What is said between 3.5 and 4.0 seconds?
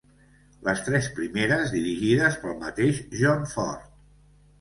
Ford.